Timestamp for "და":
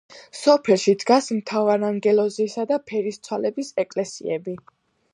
2.73-2.83